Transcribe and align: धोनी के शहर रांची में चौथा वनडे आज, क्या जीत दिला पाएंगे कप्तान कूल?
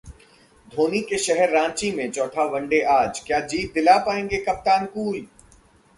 धोनी 0.71 0.99
के 1.01 1.17
शहर 1.17 1.49
रांची 1.49 1.91
में 1.91 2.11
चौथा 2.11 2.43
वनडे 2.43 2.81
आज, 2.93 3.19
क्या 3.27 3.39
जीत 3.39 3.73
दिला 3.73 3.97
पाएंगे 3.97 4.37
कप्तान 4.37 4.85
कूल? 4.85 5.25